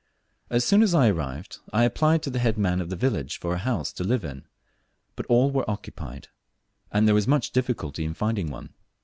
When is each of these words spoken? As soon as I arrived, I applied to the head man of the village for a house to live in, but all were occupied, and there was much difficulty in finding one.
As 0.49 0.63
soon 0.63 0.81
as 0.81 0.95
I 0.95 1.09
arrived, 1.11 1.59
I 1.71 1.83
applied 1.83 2.23
to 2.23 2.31
the 2.31 2.39
head 2.39 2.57
man 2.57 2.81
of 2.81 2.89
the 2.89 2.95
village 2.95 3.37
for 3.39 3.53
a 3.53 3.59
house 3.59 3.93
to 3.93 4.03
live 4.03 4.25
in, 4.25 4.45
but 5.15 5.27
all 5.27 5.51
were 5.51 5.69
occupied, 5.69 6.29
and 6.91 7.07
there 7.07 7.13
was 7.13 7.27
much 7.27 7.51
difficulty 7.51 8.03
in 8.03 8.15
finding 8.15 8.49
one. 8.49 8.73